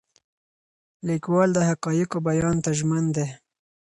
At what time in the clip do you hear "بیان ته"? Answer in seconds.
2.27-2.69